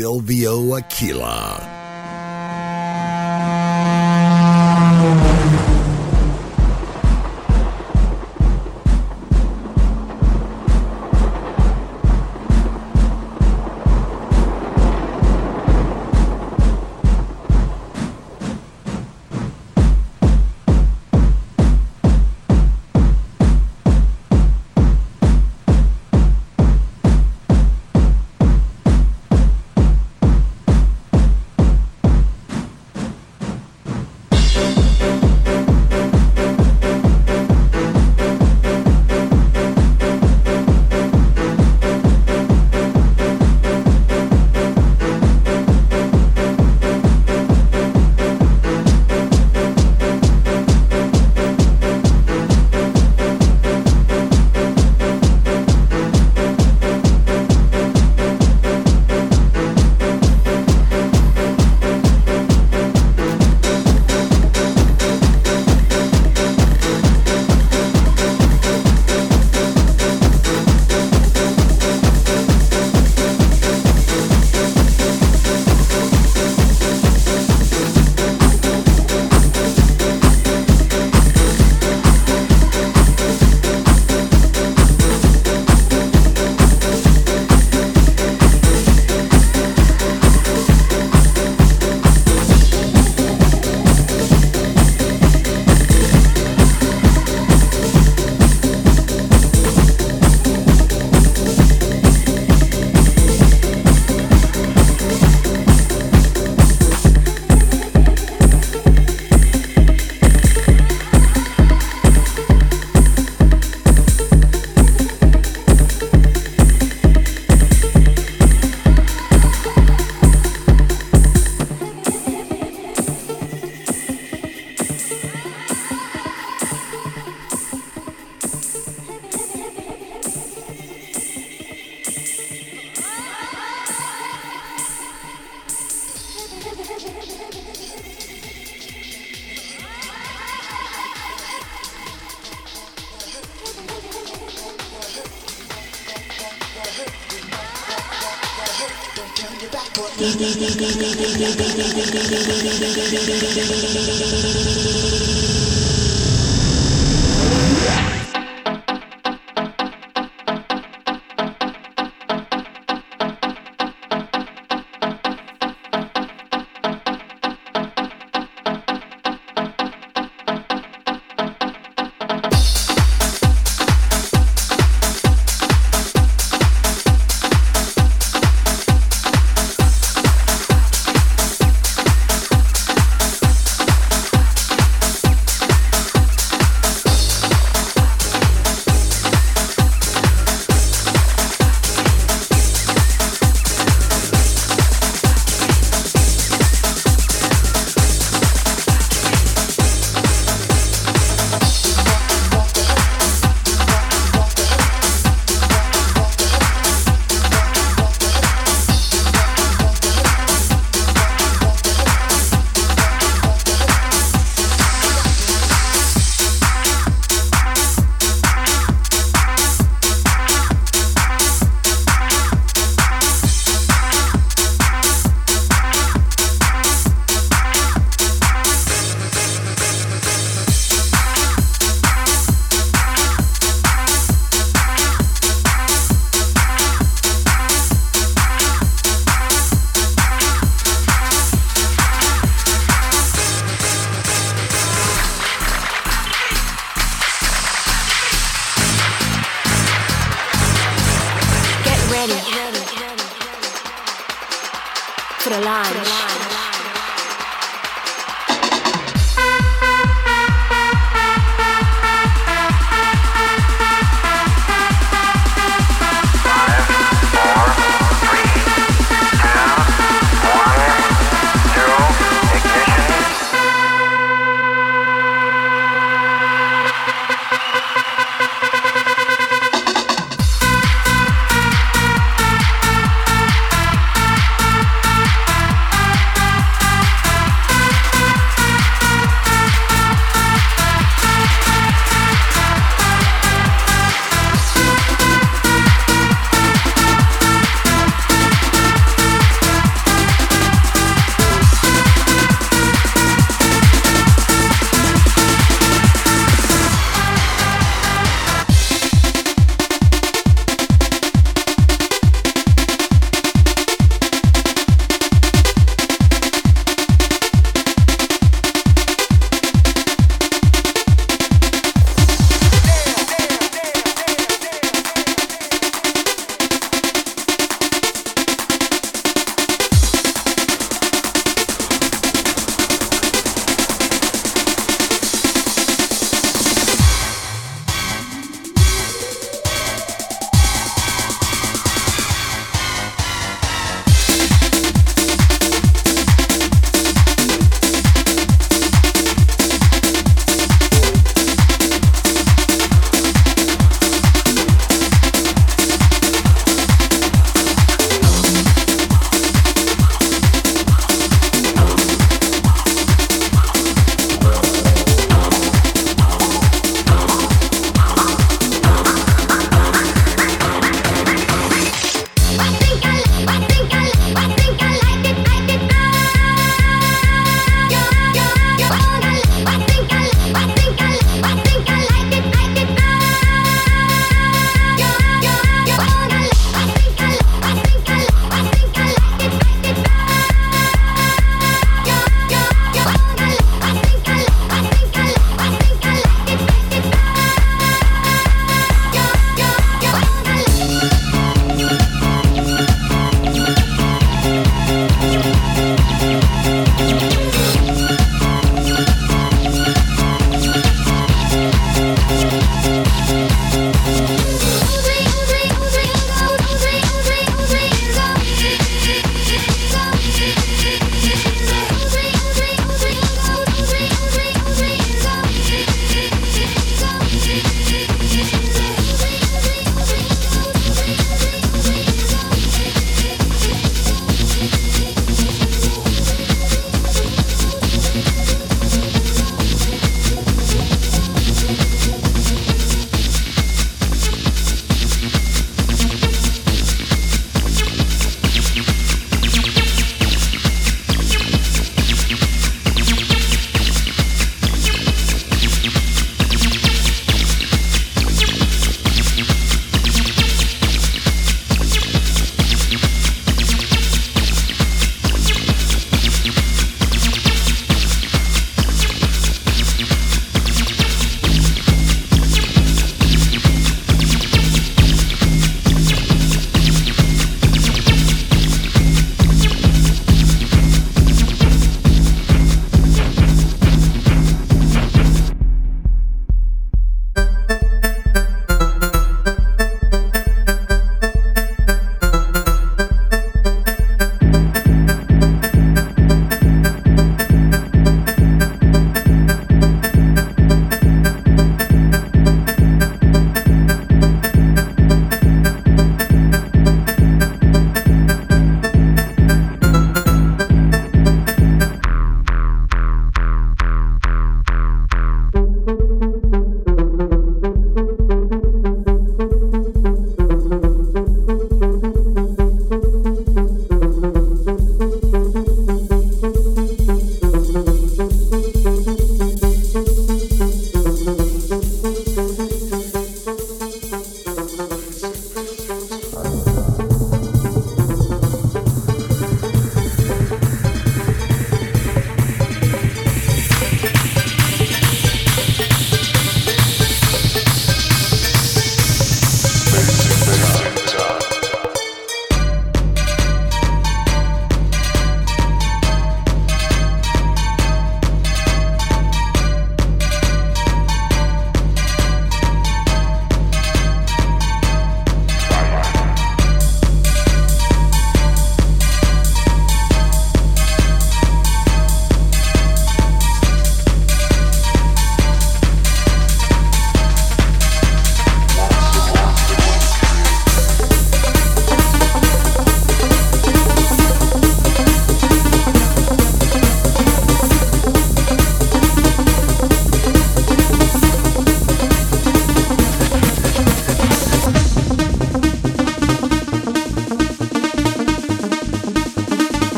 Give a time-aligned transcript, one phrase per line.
[0.00, 1.79] Silvio Aquila.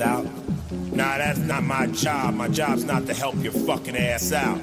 [0.00, 0.26] out.
[0.92, 2.34] Nah, that's not my job.
[2.34, 4.60] My job's not to help your fucking ass out.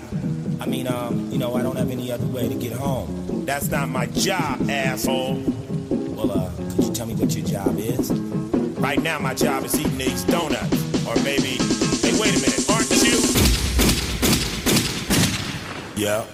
[0.62, 3.44] I mean, um, you know, I don't have any other way to get home.
[3.46, 5.41] That's not my job, asshole.
[6.15, 8.12] Well, uh, could you tell me what your job is?
[8.79, 11.08] Right now, my job is eating these donuts.
[11.08, 11.58] Or maybe,
[12.05, 13.17] hey, wait a minute, aren't you?
[15.98, 16.25] Yeah.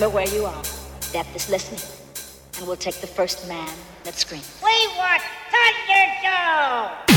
[0.00, 0.62] Remember where you are.
[1.12, 1.82] Death is listening.
[2.56, 3.68] And we'll take the first man
[4.04, 4.58] that screams.
[4.64, 5.20] We want
[5.52, 7.09] Thunderdome!